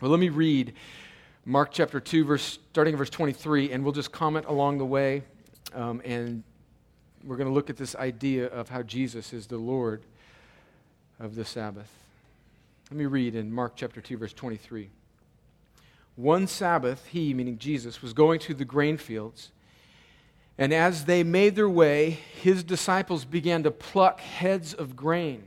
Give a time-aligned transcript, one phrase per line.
[0.01, 0.75] Well, let me read
[1.45, 5.25] Mark chapter 2, verse, starting in verse 23, and we'll just comment along the way.
[5.75, 6.45] Um, and
[7.25, 10.05] we're going to look at this idea of how Jesus is the Lord
[11.19, 11.91] of the Sabbath.
[12.89, 14.91] Let me read in Mark chapter 2, verse 23.
[16.17, 19.51] One Sabbath, he, meaning Jesus, was going to the grain fields.
[20.59, 25.45] And as they made their way, his disciples began to pluck heads of grain.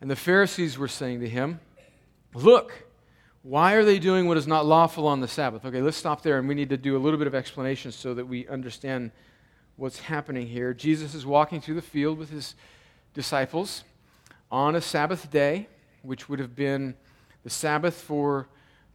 [0.00, 1.60] And the Pharisees were saying to him,
[2.34, 2.86] Look,
[3.42, 5.64] why are they doing what is not lawful on the Sabbath?
[5.64, 8.12] Okay, let's stop there and we need to do a little bit of explanation so
[8.14, 9.10] that we understand
[9.76, 10.74] what's happening here.
[10.74, 12.54] Jesus is walking through the field with his
[13.14, 13.84] disciples
[14.50, 15.68] on a Sabbath day,
[16.02, 16.94] which would have been
[17.44, 18.48] the Sabbath for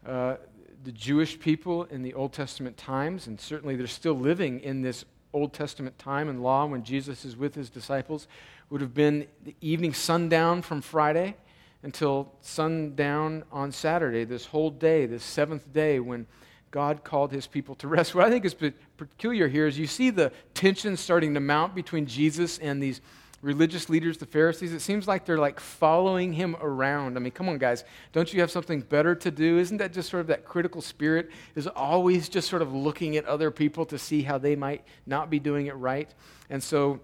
[0.06, 0.36] uh,
[0.84, 5.06] the Jewish people in the Old Testament times, and certainly they're still living in this
[5.34, 8.28] Old Testament time and law when Jesus is with his disciples,
[8.70, 11.36] would have been the evening sundown from Friday
[11.84, 16.28] until sundown on Saturday, this whole day, this seventh day when
[16.70, 18.16] God called his people to rest.
[18.16, 18.56] What I think is
[18.98, 23.02] peculiar here is you see the tension starting to mount between Jesus and these
[23.42, 27.18] religious leaders, the Pharisees, it seems like they're like following him around.
[27.18, 27.84] I mean, come on, guys.
[28.14, 29.58] Don't you have something better to do?
[29.58, 33.26] Isn't that just sort of that critical spirit is always just sort of looking at
[33.26, 36.14] other people to see how they might not be doing it right?
[36.50, 37.00] And so,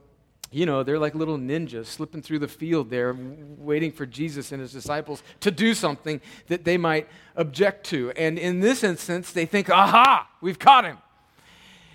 [0.52, 3.16] you know, they're like little ninjas slipping through the field there,
[3.58, 8.12] waiting for Jesus and his disciples to do something that they might object to.
[8.12, 11.00] And in this instance, they think, aha, we've caught him.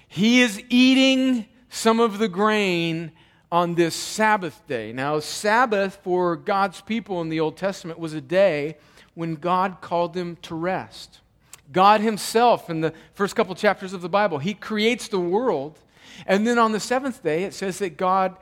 [0.09, 3.13] He is eating some of the grain
[3.53, 4.95] on this Sabbath day.
[4.95, 8.79] Now, Sabbath for God's people in the Old Testament was a day
[9.13, 11.21] when God called them to rest.
[11.71, 15.79] God Himself, in the first couple chapters of the Bible, He creates the world.
[16.27, 18.37] And then on the seventh day, it says that God,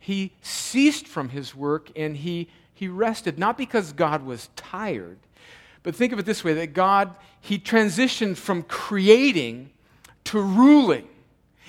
[0.00, 5.18] He ceased from His work and He, he rested, not because God was tired,
[5.84, 9.70] but think of it this way that God, He transitioned from creating
[10.24, 11.06] to ruling.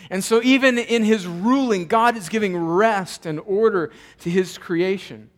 [0.09, 5.29] And so, even in his ruling, God is giving rest and order to his creation.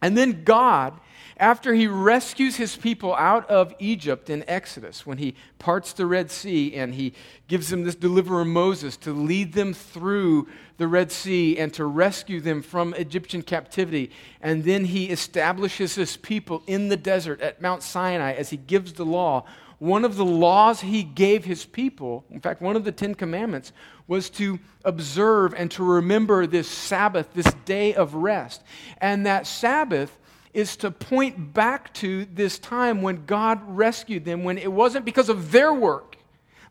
[0.00, 1.00] And then, God,
[1.38, 6.30] after he rescues his people out of Egypt in Exodus, when he parts the Red
[6.30, 7.12] Sea and he
[7.46, 12.40] gives them this deliverer Moses to lead them through the Red Sea and to rescue
[12.40, 17.82] them from Egyptian captivity, and then he establishes his people in the desert at Mount
[17.82, 19.44] Sinai as he gives the law
[19.78, 23.72] one of the laws he gave his people, in fact, one of the Ten Commandments,
[24.06, 28.62] was to observe and to remember this Sabbath, this day of rest.
[29.00, 30.18] And that Sabbath
[30.52, 35.28] is to point back to this time when God rescued them, when it wasn't because
[35.28, 36.16] of their work.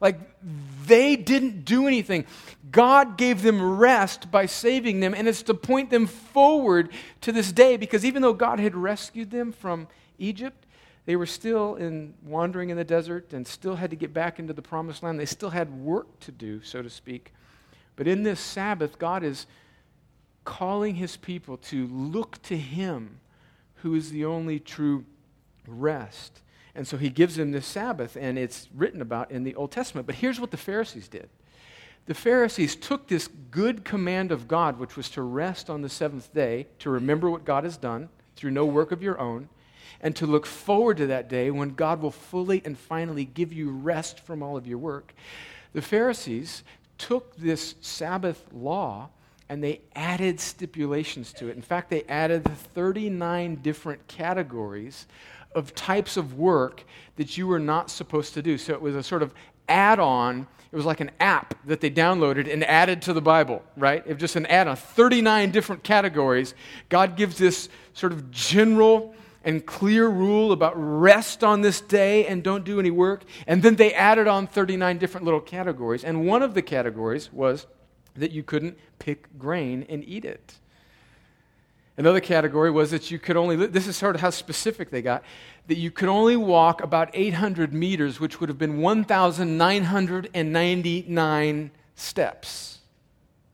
[0.01, 0.19] Like
[0.85, 2.25] they didn't do anything.
[2.69, 6.89] God gave them rest by saving them, and it's to point them forward
[7.21, 9.87] to this day because even though God had rescued them from
[10.19, 10.65] Egypt,
[11.07, 14.51] they were still in wandering in the desert and still had to get back into
[14.51, 15.17] the promised land.
[15.17, 17.31] They still had work to do, so to speak.
[17.95, 19.47] But in this Sabbath, God is
[20.43, 23.21] calling his people to look to him
[23.75, 25.05] who is the only true
[25.65, 26.41] rest.
[26.75, 30.07] And so he gives them this Sabbath, and it's written about in the Old Testament.
[30.07, 31.29] But here's what the Pharisees did
[32.07, 36.33] the Pharisees took this good command of God, which was to rest on the seventh
[36.33, 39.47] day, to remember what God has done through no work of your own,
[40.01, 43.69] and to look forward to that day when God will fully and finally give you
[43.69, 45.13] rest from all of your work.
[45.73, 46.63] The Pharisees
[46.97, 49.09] took this Sabbath law
[49.49, 51.55] and they added stipulations to it.
[51.55, 55.07] In fact, they added 39 different categories
[55.55, 56.83] of types of work
[57.15, 58.57] that you were not supposed to do.
[58.57, 59.33] So it was a sort of
[59.69, 60.47] add on.
[60.71, 64.03] It was like an app that they downloaded and added to the Bible, right?
[64.05, 64.75] It was just an add on.
[64.75, 66.53] 39 different categories.
[66.89, 69.15] God gives this sort of general
[69.47, 73.23] and clear rule about rest on this day and don't do any work.
[73.47, 76.03] And then they added on 39 different little categories.
[76.03, 77.65] And one of the categories was
[78.17, 80.55] that you couldn't pick grain and eat it.
[81.95, 85.23] Another category was that you could only, this is sort of how specific they got,
[85.67, 92.79] that you could only walk about 800 meters, which would have been 1,999 steps.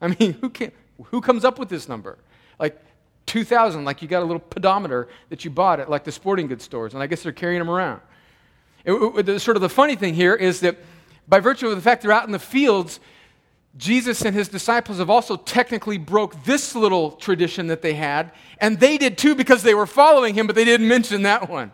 [0.02, 0.72] I mean, who, can,
[1.06, 2.18] who comes up with this number?
[2.58, 2.82] Like,
[3.34, 6.64] 2000 like you got a little pedometer that you bought at like the sporting goods
[6.64, 8.00] stores and i guess they're carrying them around.
[8.86, 10.78] It, it, it, sort of the funny thing here is that
[11.28, 13.00] by virtue of the fact they're out in the fields
[13.76, 18.80] jesus and his disciples have also technically broke this little tradition that they had and
[18.80, 21.72] they did too because they were following him but they didn't mention that one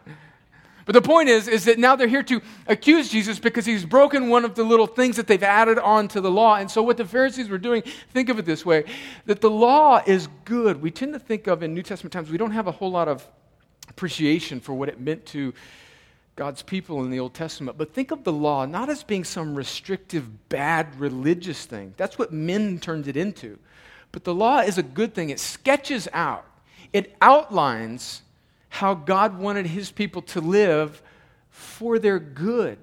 [0.89, 4.27] But the point is, is that now they're here to accuse Jesus because he's broken
[4.27, 6.55] one of the little things that they've added on to the law.
[6.55, 8.85] And so what the Pharisees were doing, think of it this way,
[9.27, 10.81] that the law is good.
[10.81, 13.07] We tend to think of in New Testament times, we don't have a whole lot
[13.07, 13.23] of
[13.87, 15.53] appreciation for what it meant to
[16.35, 17.77] God's people in the Old Testament.
[17.77, 21.93] But think of the law not as being some restrictive, bad religious thing.
[21.97, 23.59] That's what men turned it into.
[24.11, 25.29] But the law is a good thing.
[25.29, 26.47] It sketches out,
[26.91, 28.23] it outlines
[28.69, 31.01] how God wanted his people to live
[31.49, 32.77] for their good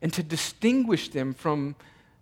[0.00, 1.76] and to distinguish them from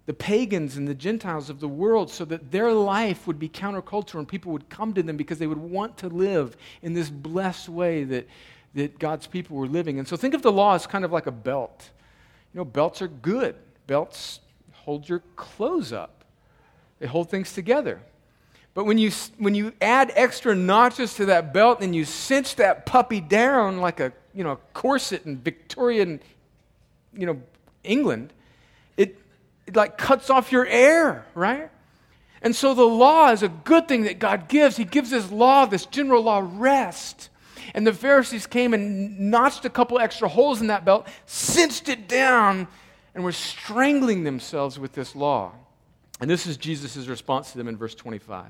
[0.06, 4.18] the pagans and the Gentiles of the world so that their life would be countercultural
[4.18, 7.68] and people would come to them because they would want to live in this blessed
[7.68, 8.28] way that
[8.74, 9.98] that God's people were living.
[9.98, 11.90] And so think of the law as kind of like a belt.
[12.54, 13.54] You know, belts are good.
[13.86, 14.40] Belts
[14.72, 16.24] hold your clothes up,
[16.98, 18.00] they hold things together.
[18.74, 22.86] But when you, when you add extra notches to that belt and you cinch that
[22.86, 26.20] puppy down like a you know, corset in Victorian
[27.14, 27.42] you know,
[27.84, 28.32] England,
[28.96, 29.18] it,
[29.66, 31.70] it like cuts off your air, right?
[32.40, 34.76] And so the law is a good thing that God gives.
[34.76, 37.28] He gives His law, this general law, rest.
[37.74, 42.08] And the Pharisees came and notched a couple extra holes in that belt, cinched it
[42.08, 42.66] down,
[43.14, 45.52] and were strangling themselves with this law.
[46.20, 48.46] And this is Jesus' response to them in verse 25.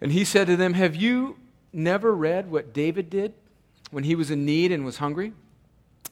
[0.00, 1.36] And he said to them, Have you
[1.72, 3.34] never read what David did
[3.90, 5.32] when he was in need and was hungry?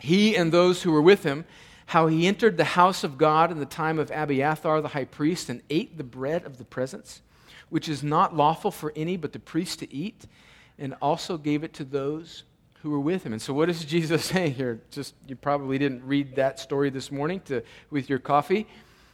[0.00, 1.44] He and those who were with him,
[1.86, 5.48] how he entered the house of God in the time of Abiathar the high priest
[5.48, 7.22] and ate the bread of the presence,
[7.70, 10.26] which is not lawful for any but the priest to eat
[10.78, 12.44] and also gave it to those
[12.82, 13.32] who were with him.
[13.32, 14.80] And so, what is Jesus saying here?
[14.90, 18.66] Just you probably didn't read that story this morning to, with your coffee.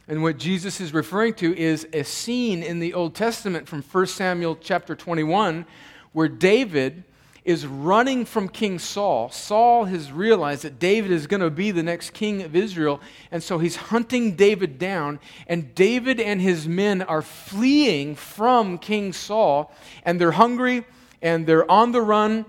[0.07, 4.07] And what Jesus is referring to is a scene in the Old Testament from 1
[4.07, 5.65] Samuel chapter 21
[6.11, 7.03] where David
[7.45, 9.29] is running from King Saul.
[9.29, 13.01] Saul has realized that David is going to be the next king of Israel,
[13.31, 15.19] and so he's hunting David down.
[15.47, 19.73] And David and his men are fleeing from King Saul,
[20.03, 20.85] and they're hungry
[21.23, 22.45] and they're on the run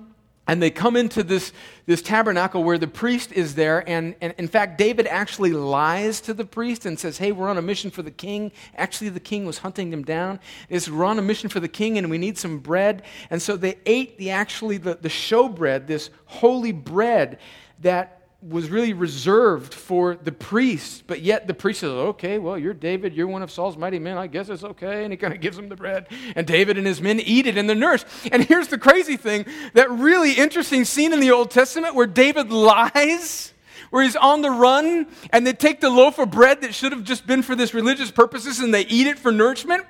[0.47, 1.53] and they come into this,
[1.87, 3.89] this tabernacle where the priest is there.
[3.89, 7.57] And, and in fact, David actually lies to the priest and says, Hey, we're on
[7.57, 8.53] a mission for the king.
[8.77, 10.41] Actually, the king was hunting them down.
[10.69, 13.03] It's, we're on a mission for the king and we need some bread.
[13.31, 17.39] And so they ate the actually the, the show bread, this holy bread
[17.81, 22.75] that was really reserved for the priest, but yet the priest says, Okay, well, you're
[22.75, 25.05] David, you're one of Saul's mighty men, I guess it's okay.
[25.05, 27.57] And he kind of gives him the bread, and David and his men eat it
[27.57, 28.05] in the nurse.
[28.31, 32.51] And here's the crazy thing that really interesting scene in the Old Testament where David
[32.51, 33.55] lies,
[33.91, 37.05] where he's on the run, and they take the loaf of bread that should have
[37.05, 39.87] just been for this religious purposes and they eat it for nourishment.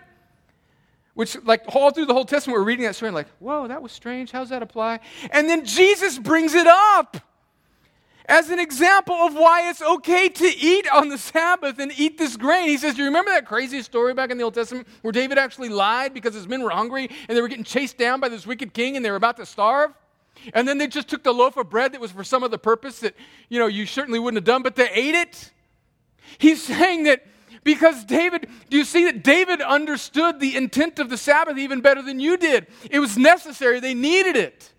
[1.14, 3.80] Which, like, all through the whole Testament, we're reading that story and like, whoa, that
[3.80, 4.32] was strange.
[4.32, 4.98] How's that apply?
[5.30, 7.18] And then Jesus brings it up
[8.26, 12.36] as an example of why it's okay to eat on the Sabbath and eat this
[12.36, 12.68] grain.
[12.68, 15.36] He says, Do you remember that crazy story back in the Old Testament where David
[15.36, 18.46] actually lied because his men were hungry and they were getting chased down by this
[18.46, 19.92] wicked king and they were about to starve?
[20.52, 23.00] And then they just took the loaf of bread that was for some other purpose
[23.00, 23.14] that,
[23.48, 25.52] you know, you certainly wouldn't have done, but they ate it.
[26.38, 27.26] He's saying that
[27.62, 32.02] because David, do you see that David understood the intent of the Sabbath even better
[32.02, 32.66] than you did?
[32.90, 34.73] It was necessary, they needed it.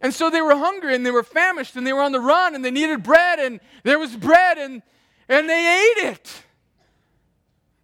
[0.00, 2.54] And so they were hungry and they were famished and they were on the run
[2.54, 4.82] and they needed bread and there was bread and,
[5.28, 6.42] and they ate it.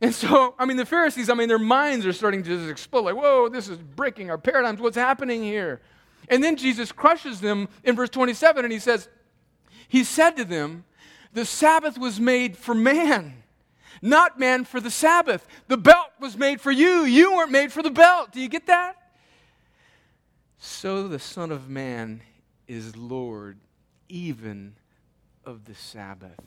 [0.00, 3.06] And so, I mean, the Pharisees, I mean, their minds are starting to just explode
[3.06, 4.80] like, whoa, this is breaking our paradigms.
[4.80, 5.80] What's happening here?
[6.28, 9.08] And then Jesus crushes them in verse 27 and he says,
[9.88, 10.84] He said to them,
[11.32, 13.42] The Sabbath was made for man,
[14.00, 15.46] not man for the Sabbath.
[15.68, 17.04] The belt was made for you.
[17.04, 18.32] You weren't made for the belt.
[18.32, 18.96] Do you get that?
[20.64, 22.22] So the Son of Man
[22.66, 23.58] is Lord
[24.08, 24.74] even
[25.44, 26.40] of the Sabbath.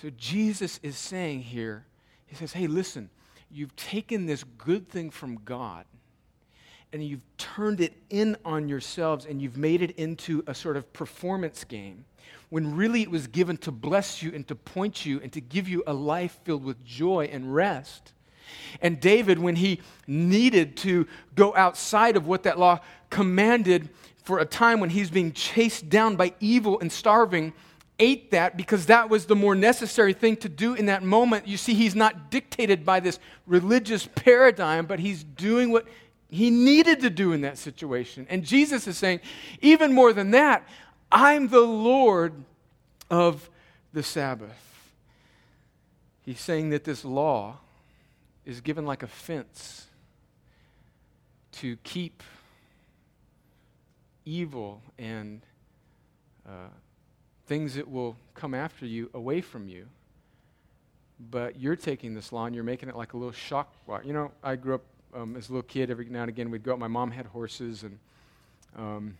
[0.00, 1.84] So Jesus is saying here,
[2.26, 3.10] He says, hey, listen,
[3.50, 5.84] you've taken this good thing from God
[6.94, 10.90] and you've turned it in on yourselves and you've made it into a sort of
[10.94, 12.06] performance game
[12.48, 15.68] when really it was given to bless you and to point you and to give
[15.68, 18.14] you a life filled with joy and rest.
[18.80, 23.88] And David, when he needed to go outside of what that law commanded
[24.22, 27.52] for a time when he's being chased down by evil and starving,
[27.98, 31.46] ate that because that was the more necessary thing to do in that moment.
[31.46, 35.86] You see, he's not dictated by this religious paradigm, but he's doing what
[36.28, 38.26] he needed to do in that situation.
[38.28, 39.20] And Jesus is saying,
[39.60, 40.66] even more than that,
[41.10, 42.34] I'm the Lord
[43.10, 43.48] of
[43.92, 44.62] the Sabbath.
[46.24, 47.58] He's saying that this law
[48.46, 49.88] is given like a fence
[51.50, 52.22] to keep
[54.24, 55.42] evil and
[56.46, 56.68] uh,
[57.46, 59.86] things that will come after you away from you.
[61.30, 64.02] But you're taking this law and you're making it like a little shock wire.
[64.04, 64.84] You know, I grew up
[65.14, 65.90] um, as a little kid.
[65.90, 66.78] Every now and again, we'd go out.
[66.78, 67.98] My mom had horses, and
[68.76, 69.16] um,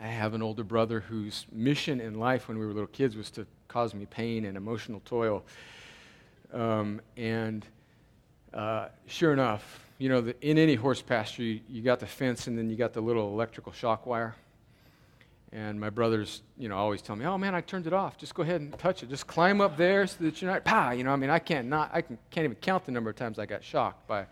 [0.00, 3.30] I have an older brother whose mission in life when we were little kids was
[3.32, 5.44] to cause me pain and emotional toil.
[6.52, 7.64] Um, and
[8.54, 12.46] uh, sure enough, you know, the, in any horse pasture, you, you got the fence
[12.46, 14.34] and then you got the little electrical shock wire.
[15.52, 18.16] And my brothers, you know, always tell me, "Oh man, I turned it off.
[18.16, 19.10] Just go ahead and touch it.
[19.10, 21.68] Just climb up there so that you're not, pa." You know, I mean, I can't
[21.68, 24.26] not, I can, can't even count the number of times I got shocked by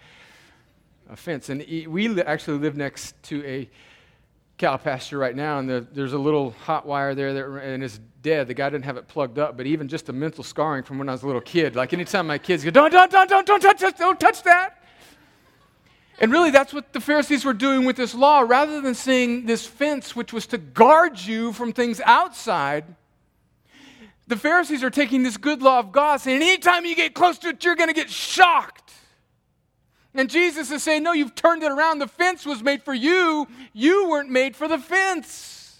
[1.10, 1.50] a fence.
[1.50, 3.68] And we actually live next to a
[4.60, 7.98] cow pasture right now, and the, there's a little hot wire there, that, and it's
[8.20, 8.46] dead.
[8.46, 11.08] The guy didn't have it plugged up, but even just a mental scarring from when
[11.08, 11.74] I was a little kid.
[11.74, 13.94] Like anytime my kids go, "Don't, don't, don't, don't, don't touch this!
[13.94, 14.76] Don't touch that!"
[16.18, 18.40] And really, that's what the Pharisees were doing with this law.
[18.40, 22.84] Rather than seeing this fence, which was to guard you from things outside,
[24.26, 27.48] the Pharisees are taking this good law of God, saying, anytime you get close to
[27.48, 28.89] it, you're going to get shocked.
[30.14, 32.00] And Jesus is saying, no, you've turned it around.
[32.00, 35.78] The fence was made for you, you weren't made for the fence.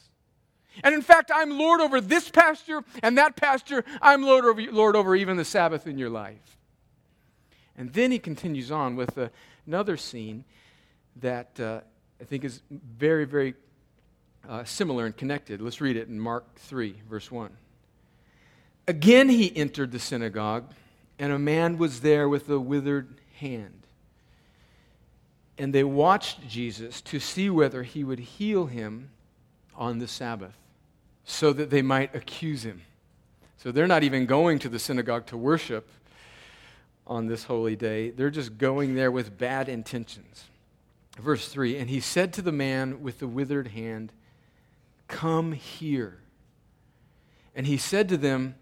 [0.83, 3.85] And in fact, I'm Lord over this pasture and that pasture.
[4.01, 6.57] I'm Lord over, Lord over even the Sabbath in your life.
[7.77, 9.31] And then he continues on with the
[9.67, 10.45] another scene
[11.17, 11.81] that uh,
[12.21, 13.55] I think is very, very
[14.49, 15.61] uh, similar and connected.
[15.61, 17.51] Let's read it in Mark 3, verse 1.
[18.89, 20.73] Again he entered the synagogue,
[21.19, 23.80] and a man was there with a withered hand.
[25.61, 29.11] And they watched Jesus to see whether he would heal him
[29.77, 30.55] on the Sabbath,
[31.23, 32.81] so that they might accuse him.
[33.59, 35.87] So they're not even going to the synagogue to worship
[37.07, 38.09] on this holy day.
[38.09, 40.45] They're just going there with bad intentions.
[41.19, 44.13] Verse 3 And he said to the man with the withered hand,
[45.09, 46.21] Come here.
[47.55, 48.55] And he said to them,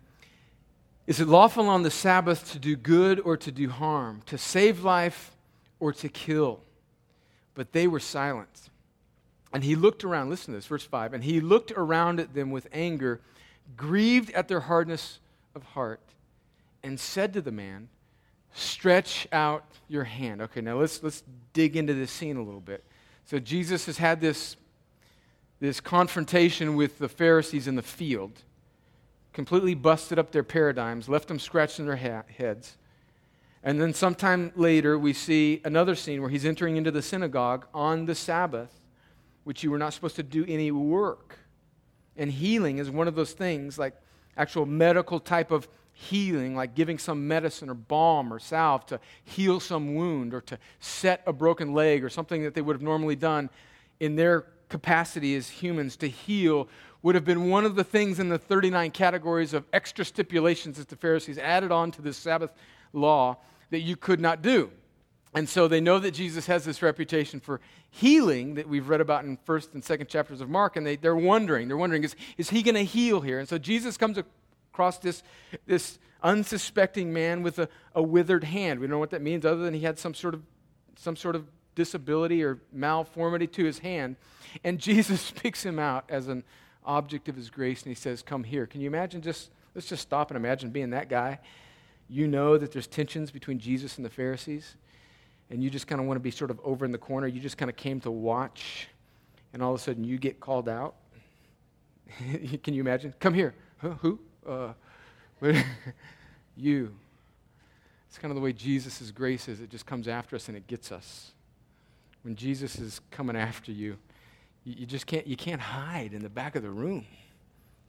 [1.06, 4.82] Is it lawful on the Sabbath to do good or to do harm, to save
[4.82, 5.36] life
[5.78, 6.58] or to kill?
[7.58, 8.70] But they were silent.
[9.52, 11.12] And he looked around, listen to this, verse 5.
[11.12, 13.20] And he looked around at them with anger,
[13.76, 15.18] grieved at their hardness
[15.56, 16.00] of heart,
[16.84, 17.88] and said to the man,
[18.54, 20.40] stretch out your hand.
[20.40, 22.84] Okay, now let's, let's dig into this scene a little bit.
[23.24, 24.54] So Jesus has had this,
[25.58, 28.44] this confrontation with the Pharisees in the field,
[29.32, 32.76] completely busted up their paradigms, left them scratching their ha- heads.
[33.62, 38.06] And then sometime later, we see another scene where he's entering into the synagogue on
[38.06, 38.72] the Sabbath,
[39.44, 41.38] which you were not supposed to do any work.
[42.16, 43.94] And healing is one of those things, like
[44.36, 49.58] actual medical type of healing, like giving some medicine or balm or salve to heal
[49.58, 53.16] some wound or to set a broken leg or something that they would have normally
[53.16, 53.50] done
[53.98, 56.68] in their capacity as humans to heal,
[57.02, 60.88] would have been one of the things in the 39 categories of extra stipulations that
[60.88, 62.52] the Pharisees added on to this Sabbath
[62.92, 63.36] law
[63.70, 64.70] that you could not do.
[65.34, 69.24] And so they know that Jesus has this reputation for healing that we've read about
[69.24, 72.50] in first and second chapters of Mark, and they, they're wondering, they're wondering, is, is
[72.50, 73.38] he going to heal here?
[73.38, 75.22] And so Jesus comes across this,
[75.66, 78.80] this unsuspecting man with a, a withered hand.
[78.80, 80.42] We don't know what that means other than he had some sort of,
[80.96, 84.16] some sort of disability or malformity to his hand.
[84.64, 86.44] And Jesus picks him out as an
[86.84, 88.66] object of his grace and he says, Come here.
[88.66, 91.38] Can you imagine just, let's just stop and imagine being that guy.
[92.08, 94.76] You know that there's tensions between Jesus and the Pharisees,
[95.50, 97.26] and you just kind of want to be sort of over in the corner.
[97.26, 98.88] You just kind of came to watch,
[99.52, 100.94] and all of a sudden you get called out.
[102.62, 103.14] Can you imagine?
[103.20, 103.54] Come here.
[103.78, 104.18] Huh, who?
[104.48, 104.72] uh,
[106.56, 106.94] you.
[108.08, 109.60] It's kind of the way Jesus' grace is.
[109.60, 111.32] It just comes after us and it gets us.
[112.22, 113.96] When Jesus is coming after you,
[114.64, 117.06] you, you just can't, you can't hide in the back of the room.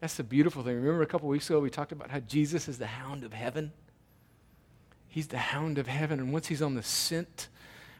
[0.01, 0.75] That's the beautiful thing.
[0.75, 3.71] Remember a couple weeks ago we talked about how Jesus is the hound of heaven?
[5.09, 6.19] He's the hound of heaven.
[6.19, 7.49] And once he's on the scent,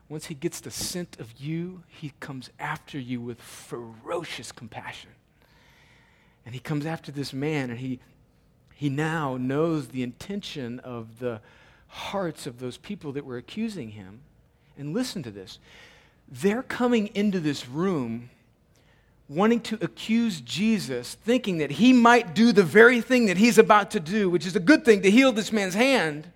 [0.08, 5.10] once he gets the scent of you, he comes after you with ferocious compassion.
[6.46, 8.00] And he comes after this man and he
[8.74, 11.42] he now knows the intention of the
[11.88, 14.22] hearts of those people that were accusing him.
[14.78, 15.60] And listen to this
[16.32, 18.30] they're coming into this room
[19.28, 23.92] wanting to accuse Jesus, thinking that he might do the very thing that he's about
[23.92, 26.32] to do, which is a good thing to heal this man's hand.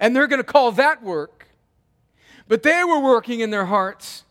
[0.00, 1.48] And they're going to call that work.
[2.48, 4.24] But they were working in their hearts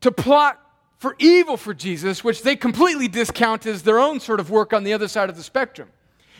[0.00, 0.58] to plot
[0.98, 4.84] for evil for Jesus, which they completely discount as their own sort of work on
[4.84, 5.88] the other side of the spectrum.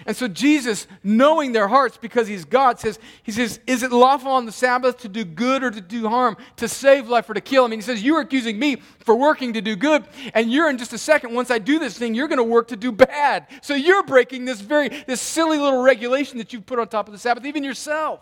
[0.06, 4.30] And so Jesus, knowing their hearts because he's God, says, He says, Is it lawful
[4.32, 7.40] on the Sabbath to do good or to do harm, to save life or to
[7.40, 7.64] kill?
[7.64, 10.04] I mean, he says, You are accusing me for working to do good,
[10.34, 12.68] and you're in just a second, once I do this thing, you're going to work
[12.68, 13.46] to do bad.
[13.62, 17.12] So you're breaking this very, this silly little regulation that you've put on top of
[17.12, 18.20] the Sabbath, even yourself.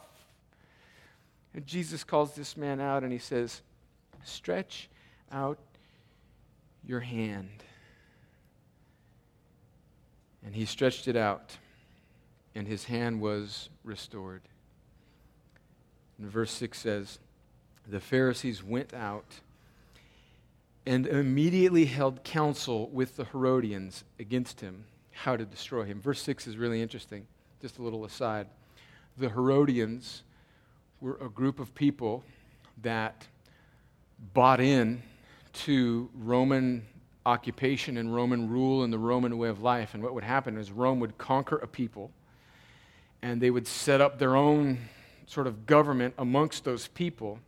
[1.54, 3.62] And Jesus calls this man out and he says,
[4.22, 4.88] Stretch
[5.32, 5.58] out
[6.84, 7.64] your hand.
[10.44, 11.56] And he stretched it out,
[12.54, 14.42] and his hand was restored.
[16.18, 17.18] And verse 6 says,
[17.86, 19.40] The Pharisees went out
[20.86, 26.00] and immediately held counsel with the Herodians against him, how to destroy him.
[26.00, 27.26] Verse 6 is really interesting.
[27.60, 28.46] Just a little aside.
[29.18, 30.22] The Herodians
[31.00, 32.24] were a group of people
[32.82, 33.26] that
[34.34, 35.02] bought in
[35.52, 36.86] to Roman
[37.26, 39.94] occupation and Roman rule and the Roman way of life.
[39.94, 42.10] And what would happen is Rome would conquer a people
[43.22, 44.78] and they would set up their own
[45.26, 47.38] sort of government amongst those people.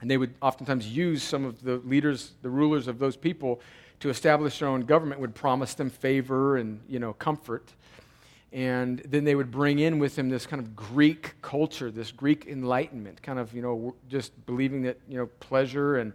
[0.00, 3.60] And they would oftentimes use some of the leaders, the rulers of those people,
[4.00, 7.72] to establish their own government, would promise them favor and you know comfort.
[8.52, 12.46] And then they would bring in with them this kind of Greek culture, this Greek
[12.46, 16.12] enlightenment, kind of you know just believing that you know pleasure and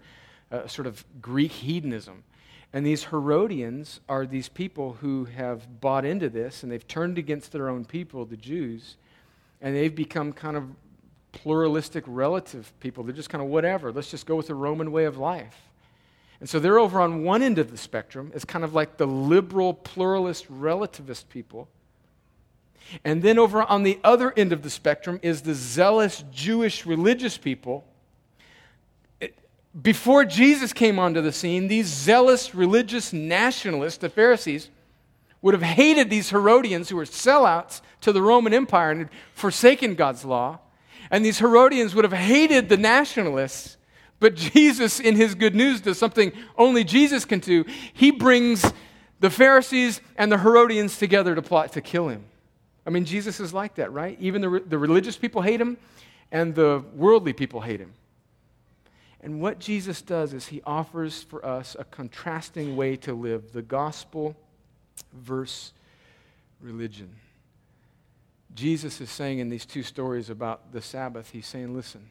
[0.52, 2.24] uh, sort of Greek hedonism.
[2.72, 7.52] And these Herodians are these people who have bought into this and they've turned against
[7.52, 8.98] their own people, the Jews,
[9.62, 10.70] and they've become kind of
[11.32, 13.04] pluralistic relative people.
[13.04, 13.92] They're just kind of whatever.
[13.92, 15.56] Let's just go with the Roman way of life.
[16.40, 19.08] And so they're over on one end of the spectrum as kind of like the
[19.08, 21.68] liberal, pluralist, relativist people.
[23.04, 27.38] And then over on the other end of the spectrum is the zealous Jewish religious
[27.38, 27.86] people
[29.82, 34.70] before Jesus came onto the scene, these zealous religious nationalists, the Pharisees,
[35.42, 39.96] would have hated these Herodians who were sellouts to the Roman Empire and had forsaken
[39.96, 40.60] God's law.
[41.12, 43.78] And these Herodians would have hated the nationalists.
[44.20, 47.64] But Jesus, in his good news, does something only Jesus can do.
[47.94, 48.70] He brings
[49.20, 52.26] the Pharisees and the Herodians together to plot to kill him.
[52.86, 54.18] I mean, Jesus is like that, right?
[54.20, 55.78] Even the, the religious people hate him,
[56.32, 57.94] and the worldly people hate him.
[59.22, 63.62] And what Jesus does is he offers for us a contrasting way to live the
[63.62, 64.36] gospel
[65.14, 65.74] versus
[66.62, 67.16] religion.
[68.56, 72.10] Jesus is saying in these two stories about the Sabbath, he's saying, listen,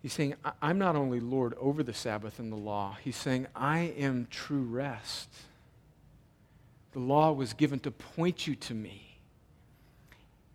[0.00, 3.92] he's saying, I'm not only Lord over the Sabbath and the law, he's saying, I
[3.98, 5.28] am true rest.
[6.92, 9.18] The law was given to point you to me.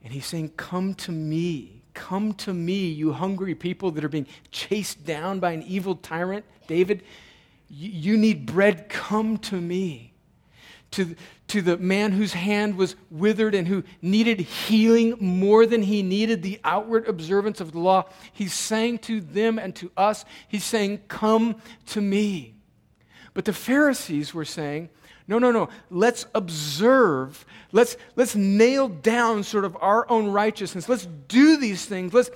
[0.04, 1.77] And he's saying, Come to me.
[1.98, 6.46] Come to me, you hungry people that are being chased down by an evil tyrant.
[6.68, 7.02] David,
[7.70, 8.88] you, need bread.
[8.88, 10.14] Come to me.
[10.92, 11.16] To,
[11.48, 16.44] to the man whose hand was withered and who needed healing more than he needed
[16.44, 21.02] the outward observance of the law, he's saying to them and to us, he's saying,
[21.08, 21.56] Come
[21.88, 22.54] to me.
[23.34, 24.90] But the Pharisees were saying,
[25.28, 25.70] no, no, no.
[25.90, 27.46] Let's observe.
[27.72, 30.88] Let's, let's nail down sort of our own righteousness.
[30.88, 32.14] Let's do these things.
[32.14, 32.30] Let's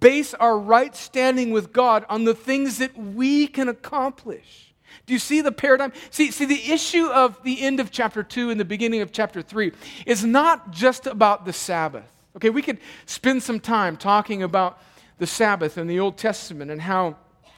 [0.00, 4.74] base our right standing with God on the things that we can accomplish.
[5.06, 5.92] Do you see the paradigm?
[6.10, 9.42] See, see, the issue of the end of chapter 2 and the beginning of chapter
[9.42, 9.72] 3
[10.06, 12.10] is not just about the Sabbath.
[12.36, 14.80] Okay, we could spend some time talking about
[15.18, 17.16] the Sabbath in the Old Testament and how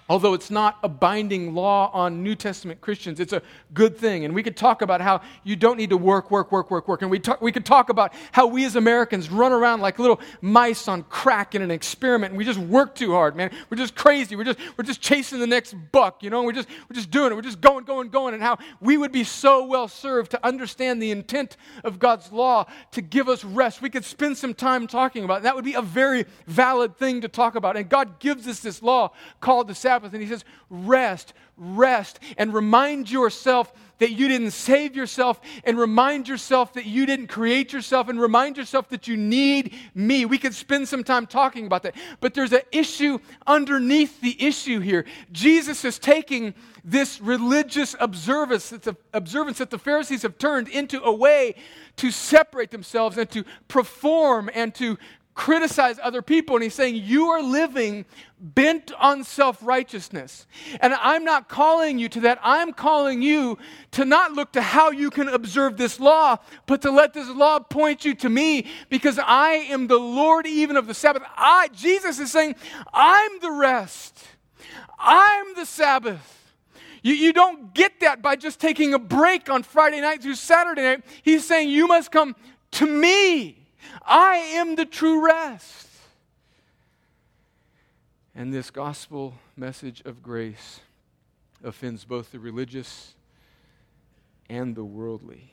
[0.08, 3.42] Although it's not a binding law on New Testament Christians, it's a
[3.74, 4.24] good thing.
[4.24, 7.02] And we could talk about how you don't need to work, work, work, work, work.
[7.02, 10.20] And we, talk, we could talk about how we as Americans run around like little
[10.40, 13.50] mice on crack in an experiment and we just work too hard, man.
[13.68, 14.36] We're just crazy.
[14.36, 16.44] We're just, we're just chasing the next buck, you know?
[16.44, 17.34] We're just, we're just doing it.
[17.34, 18.34] We're just going, going, going.
[18.34, 22.66] And how we would be so well served to understand the intent of God's law
[22.92, 23.82] to give us rest.
[23.82, 25.42] We could spend some time talking about it.
[25.42, 27.76] That would be a very valid thing to talk about.
[27.76, 30.12] And God gives us this law called the Sabbath Sabbath.
[30.12, 36.28] And he says, rest, rest, and remind yourself that you didn't save yourself, and remind
[36.28, 40.26] yourself that you didn't create yourself, and remind yourself that you need me.
[40.26, 41.94] We could spend some time talking about that.
[42.20, 45.06] But there's an issue underneath the issue here.
[45.32, 46.52] Jesus is taking
[46.84, 48.74] this religious observance,
[49.14, 51.54] observance that the Pharisees have turned into a way
[51.96, 54.98] to separate themselves and to perform and to
[55.36, 56.56] criticize other people.
[56.56, 58.04] And he's saying, You are living
[58.40, 60.46] bent on self righteousness.
[60.80, 62.40] And I'm not calling you to that.
[62.42, 63.58] I'm calling you
[63.92, 67.60] to not look to how you can observe this law, but to let this law
[67.60, 71.22] point you to me because I am the Lord even of the Sabbath.
[71.36, 72.56] I, Jesus is saying,
[72.92, 74.24] I'm the rest,
[74.98, 76.32] I'm the Sabbath.
[77.02, 80.82] You, you don't get that by just taking a break on Friday night through Saturday
[80.82, 81.04] night.
[81.22, 82.34] He's saying you must come
[82.72, 83.65] to me.
[84.04, 85.88] I am the true rest.
[88.34, 90.80] And this gospel message of grace
[91.64, 93.14] offends both the religious
[94.48, 95.52] and the worldly.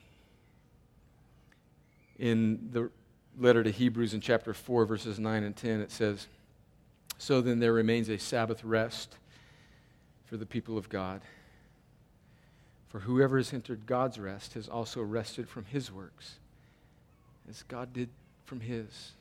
[2.18, 2.90] In the
[3.38, 6.28] letter to Hebrews in chapter 4, verses 9 and 10, it says,
[7.18, 9.16] So then there remains a Sabbath rest
[10.26, 11.22] for the people of God.
[12.88, 16.36] For whoever has entered God's rest has also rested from his works,
[17.48, 18.08] as God did
[18.44, 19.12] from his.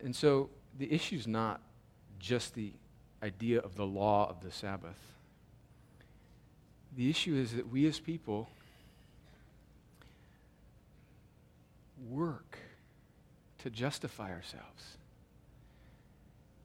[0.00, 1.60] And so the issue is not
[2.18, 2.72] just the
[3.22, 4.98] idea of the law of the Sabbath.
[6.96, 8.48] The issue is that we as people
[12.10, 12.58] work
[13.58, 14.98] to justify ourselves.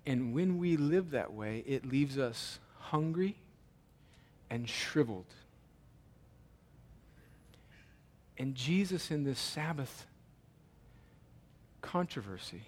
[0.06, 3.36] And when we live that way, it leaves us hungry
[4.50, 5.34] and shriveled.
[8.40, 10.08] And Jesus, in this Sabbath
[11.82, 12.62] controversy,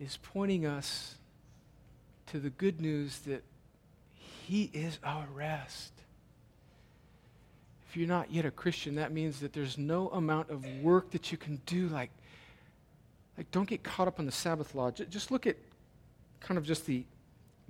[0.00, 1.16] is pointing us
[2.28, 3.44] to the good news that
[4.14, 5.92] He is our rest.
[7.88, 11.30] If you're not yet a Christian, that means that there's no amount of work that
[11.30, 11.88] you can do.
[11.88, 12.10] Like,
[13.36, 14.90] like don't get caught up on the Sabbath law.
[14.90, 15.56] Just look at
[16.40, 17.04] kind of just the,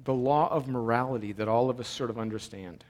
[0.05, 2.85] the law of morality that all of us sort of understand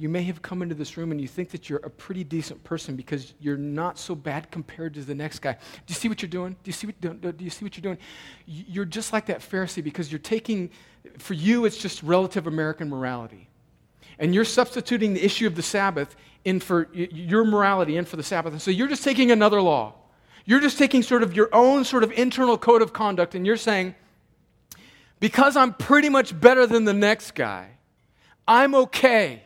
[0.00, 2.64] you may have come into this room and you think that you're a pretty decent
[2.64, 5.52] person because you're not so bad compared to the next guy.
[5.52, 5.58] Do
[5.88, 6.56] you see what you're doing?
[6.62, 7.98] Do you see what, do, you see what you're doing?
[8.46, 10.70] You're just like that Pharisee because you're taking,
[11.18, 13.50] for you, it's just relative American morality.
[14.18, 18.22] And you're substituting the issue of the Sabbath in for your morality in for the
[18.22, 18.54] Sabbath.
[18.54, 19.92] And so you're just taking another law.
[20.46, 23.58] You're just taking sort of your own sort of internal code of conduct and you're
[23.58, 23.94] saying,
[25.20, 27.72] because I'm pretty much better than the next guy,
[28.48, 29.42] I'm okay.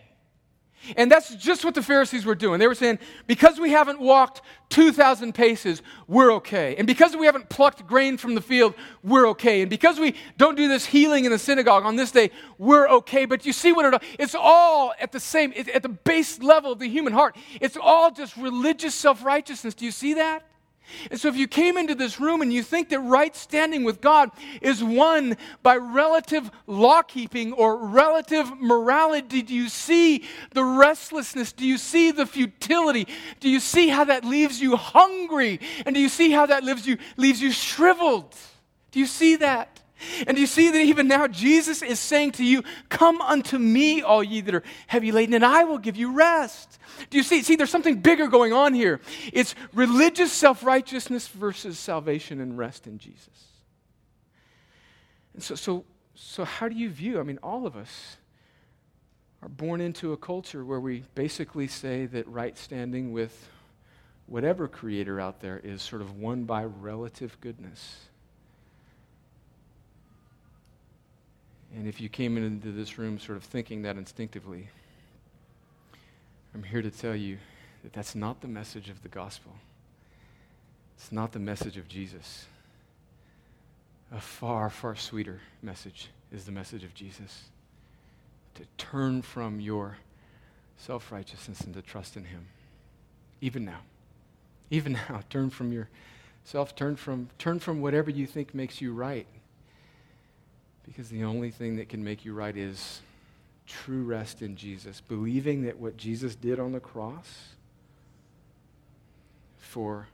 [0.97, 2.59] And that's just what the Pharisees were doing.
[2.61, 6.77] They were saying, because we haven't walked 2,000 paces, we're okay.
[6.77, 9.63] And because we haven't plucked grain from the field, we're okay.
[9.63, 13.25] And because we don't do this healing in the synagogue on this day, we're okay.
[13.25, 16.79] But you see what it, it's all at the same, at the base level of
[16.79, 17.37] the human heart.
[17.61, 19.75] It's all just religious self righteousness.
[19.75, 20.45] Do you see that?
[21.11, 24.01] And so, if you came into this room and you think that right standing with
[24.01, 31.53] God is won by relative law keeping or relative morality, do you see the restlessness?
[31.53, 33.09] Do you see the futility?
[33.41, 35.61] Do you see how that leaves you hungry?
[35.87, 38.35] And do you see how that leaves you, leaves you shriveled?
[38.91, 39.81] Do you see that?
[40.27, 44.03] And do you see that even now Jesus is saying to you, Come unto me,
[44.03, 46.79] all ye that are heavy laden, and I will give you rest.
[47.11, 47.43] Do you see?
[47.43, 49.01] See, there's something bigger going on here.
[49.33, 53.29] It's religious self righteousness versus salvation and rest in Jesus.
[55.35, 57.19] And so, so, so, how do you view?
[57.19, 58.17] I mean, all of us
[59.43, 63.49] are born into a culture where we basically say that right standing with
[64.27, 68.07] whatever creator out there is sort of won by relative goodness.
[71.77, 74.69] And if you came into this room sort of thinking that instinctively,
[76.55, 77.39] I'm here to tell you
[77.83, 79.53] that that's not the message of the gospel.
[80.97, 82.47] It's not the message of Jesus.
[84.13, 87.45] A far, far sweeter message is the message of Jesus.
[88.55, 89.99] To turn from your
[90.77, 92.47] self righteousness and to trust in Him.
[93.41, 93.81] Even now.
[94.71, 99.27] Even now, turn from yourself, turn from, turn from whatever you think makes you right
[100.87, 103.01] because the only thing that can make you right is
[103.67, 107.55] true rest in Jesus, believing that what Jesus did on the cross
[109.59, 110.09] for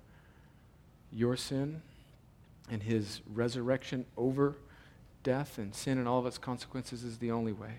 [1.13, 1.83] your sin
[2.71, 4.55] and his resurrection over
[5.25, 7.75] death and sin and all of its consequences is the only way.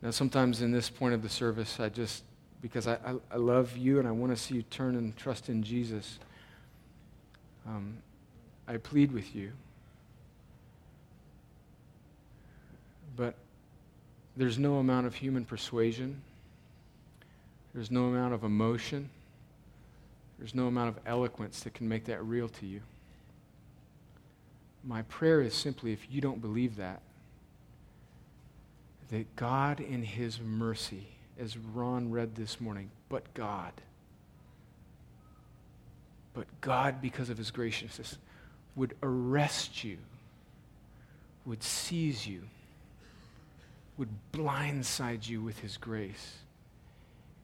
[0.00, 2.24] Now, sometimes in this point of the service, I just,
[2.62, 5.50] because I, I, I love you and I want to see you turn and trust
[5.50, 6.18] in Jesus,
[7.66, 7.98] um,
[8.66, 9.52] I plead with you
[13.16, 13.34] But
[14.36, 16.20] there's no amount of human persuasion,
[17.74, 19.08] there's no amount of emotion,
[20.38, 22.80] there's no amount of eloquence that can make that real to you.
[24.84, 27.00] My prayer is simply if you don't believe that,
[29.10, 31.08] that God in His mercy,
[31.40, 33.72] as Ron read this morning, but God,
[36.34, 38.18] but God, because of His graciousness,
[38.74, 39.96] would arrest you,
[41.46, 42.42] would seize you
[43.96, 46.38] would blindside you with his grace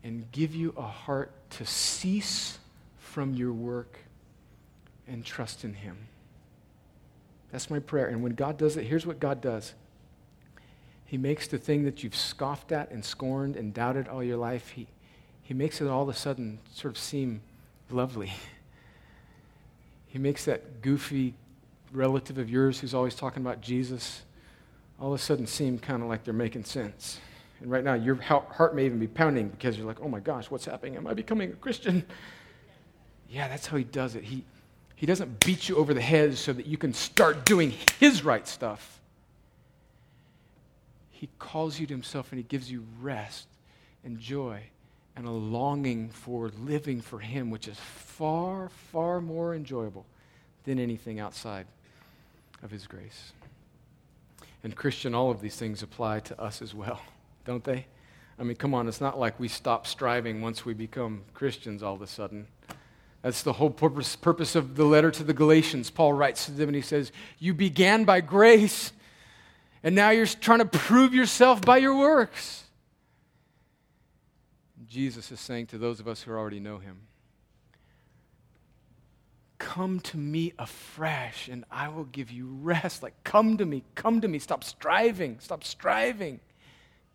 [0.05, 2.59] and give you a heart to cease
[2.99, 3.99] from your work
[5.07, 5.97] and trust in him.
[7.53, 8.07] That's my prayer.
[8.07, 9.75] And when God does it, here's what God does
[11.05, 14.71] He makes the thing that you've scoffed at and scorned and doubted all your life,
[14.71, 14.89] He,
[15.43, 17.43] he makes it all of a sudden sort of seem
[17.91, 18.33] lovely.
[20.09, 21.33] He makes that goofy
[21.91, 24.21] relative of yours who's always talking about Jesus
[25.03, 27.19] all of a sudden seem kind of like they're making sense.
[27.61, 30.49] And right now, your heart may even be pounding because you're like, oh my gosh,
[30.49, 30.97] what's happening?
[30.97, 32.05] Am I becoming a Christian?
[33.29, 34.25] Yeah, that's how he does it.
[34.25, 34.45] He,
[34.95, 38.47] he doesn't beat you over the head so that you can start doing his right
[38.47, 39.01] stuff.
[41.11, 43.47] He calls you to himself and he gives you rest
[44.05, 44.61] and joy
[45.17, 50.05] and a longing for living for him, which is far, far more enjoyable
[50.65, 51.65] than anything outside
[52.63, 53.33] of his grace.
[54.65, 57.01] And Christian, all of these things apply to us as well,
[57.45, 57.87] don't they?
[58.39, 61.95] I mean, come on, it's not like we stop striving once we become Christians all
[61.95, 62.47] of a sudden.
[63.23, 65.91] That's the whole purpose, purpose of the letter to the Galatians.
[65.91, 68.93] Paul writes to them and he says, You began by grace,
[69.83, 72.65] and now you're trying to prove yourself by your works.
[74.89, 76.99] Jesus is saying to those of us who already know him,
[79.75, 83.03] Come to me afresh, and I will give you rest.
[83.03, 84.39] Like, come to me, come to me.
[84.39, 86.41] Stop striving, stop striving.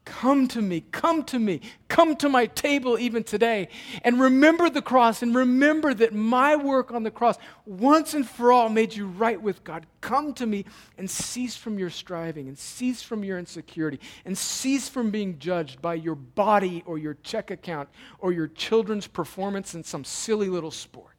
[0.05, 3.67] Come to me, come to me, come to my table even today.
[4.03, 8.51] And remember the cross and remember that my work on the cross once and for
[8.51, 9.85] all made you right with God.
[10.01, 10.65] Come to me
[10.97, 15.79] and cease from your striving and cease from your insecurity and cease from being judged
[15.79, 20.71] by your body or your check account or your children's performance in some silly little
[20.71, 21.16] sport.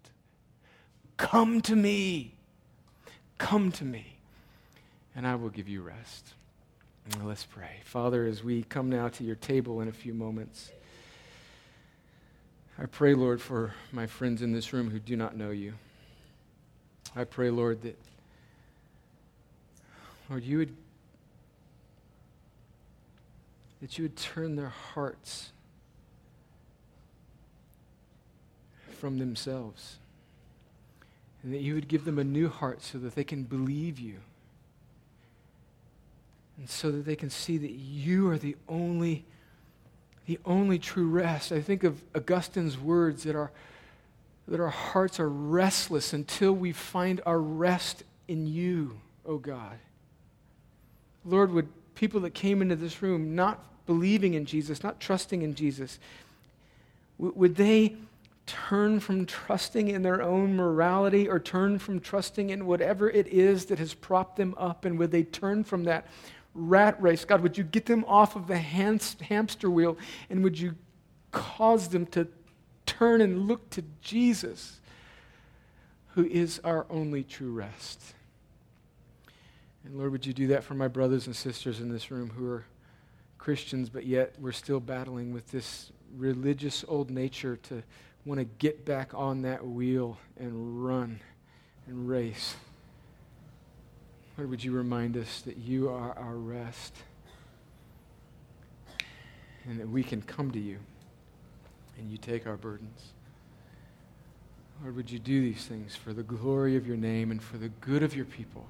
[1.19, 2.33] Come to me,
[3.39, 4.19] come to me,
[5.17, 6.33] and I will give you rest.
[7.23, 7.81] Let's pray.
[7.85, 10.71] Father, as we come now to your table in a few moments,
[12.79, 15.75] I pray, Lord, for my friends in this room who do not know you.
[17.17, 17.99] I pray, Lord, that,
[20.31, 20.77] Lord, you would,
[23.81, 25.51] that you would turn their hearts
[29.01, 29.99] from themselves
[31.43, 34.17] and that you would give them a new heart so that they can believe you
[36.59, 39.25] and so that they can see that you are the only
[40.27, 41.53] the only true rest.
[41.53, 43.51] I think of Augustine's words that our
[44.47, 49.79] that our hearts are restless until we find our rest in you, oh God.
[51.25, 55.55] Lord, would people that came into this room not believing in Jesus, not trusting in
[55.55, 55.99] Jesus,
[57.19, 57.97] would they
[58.49, 63.67] turn from trusting in their own morality or turn from trusting in whatever it is
[63.67, 64.85] that has propped them up?
[64.85, 66.07] And would they turn from that
[66.59, 67.25] rat race.
[67.25, 69.97] God, would you get them off of the hamster wheel
[70.29, 70.75] and would you
[71.31, 72.27] cause them to
[72.85, 74.81] turn and look to Jesus,
[76.09, 78.03] who is our only true rest?
[79.85, 82.51] And Lord, would you do that for my brothers and sisters in this room who
[82.51, 82.65] are
[83.39, 87.83] Christians, but yet we're still battling with this religious old nature to
[88.29, 91.19] want to get back on that wheel and run
[91.87, 92.57] and race.
[94.37, 96.95] Lord, would you remind us that you are our rest
[99.65, 100.79] and that we can come to you
[101.99, 103.13] and you take our burdens.
[104.83, 107.69] Lord, would you do these things for the glory of your name and for the
[107.69, 108.67] good of your people?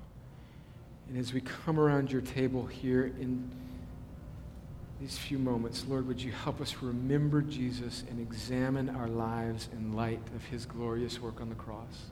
[1.08, 3.50] And as we come around your table here in
[5.00, 9.94] these few moments, Lord, would you help us remember Jesus and examine our lives in
[9.94, 12.10] light of his glorious work on the cross?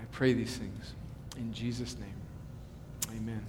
[0.00, 0.94] I pray these things
[1.36, 3.16] in Jesus' name.
[3.16, 3.46] Amen.